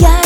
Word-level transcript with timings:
yeah. 0.00 0.25